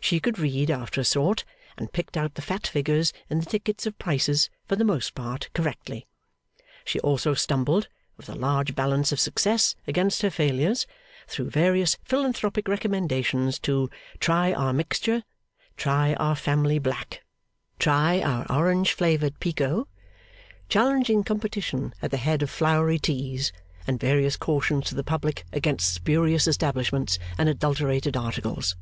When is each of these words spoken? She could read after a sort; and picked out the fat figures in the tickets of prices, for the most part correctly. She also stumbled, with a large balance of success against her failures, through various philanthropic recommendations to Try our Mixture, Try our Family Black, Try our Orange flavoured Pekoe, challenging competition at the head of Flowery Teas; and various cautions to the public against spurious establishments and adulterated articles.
She 0.00 0.20
could 0.20 0.38
read 0.38 0.70
after 0.70 1.00
a 1.00 1.04
sort; 1.04 1.44
and 1.76 1.92
picked 1.92 2.16
out 2.16 2.34
the 2.34 2.40
fat 2.40 2.68
figures 2.68 3.12
in 3.28 3.40
the 3.40 3.46
tickets 3.46 3.84
of 3.84 3.98
prices, 3.98 4.48
for 4.68 4.76
the 4.76 4.84
most 4.84 5.12
part 5.16 5.48
correctly. 5.54 6.06
She 6.84 7.00
also 7.00 7.34
stumbled, 7.34 7.88
with 8.16 8.28
a 8.28 8.36
large 8.36 8.76
balance 8.76 9.10
of 9.10 9.18
success 9.18 9.74
against 9.88 10.22
her 10.22 10.30
failures, 10.30 10.86
through 11.26 11.50
various 11.50 11.98
philanthropic 12.04 12.68
recommendations 12.68 13.58
to 13.58 13.90
Try 14.20 14.52
our 14.52 14.72
Mixture, 14.72 15.24
Try 15.76 16.14
our 16.14 16.36
Family 16.36 16.78
Black, 16.78 17.24
Try 17.80 18.20
our 18.20 18.46
Orange 18.48 18.92
flavoured 18.92 19.40
Pekoe, 19.40 19.88
challenging 20.68 21.24
competition 21.24 21.92
at 22.00 22.12
the 22.12 22.18
head 22.22 22.40
of 22.42 22.50
Flowery 22.50 23.00
Teas; 23.00 23.50
and 23.84 23.98
various 23.98 24.36
cautions 24.36 24.86
to 24.90 24.94
the 24.94 25.02
public 25.02 25.44
against 25.52 25.92
spurious 25.92 26.46
establishments 26.46 27.18
and 27.36 27.48
adulterated 27.48 28.16
articles. 28.16 28.76